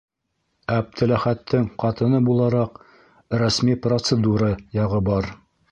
[0.75, 2.83] Әптеләхәттең ҡатыны булараҡ,
[3.45, 5.35] рәсми процедура яғы бар.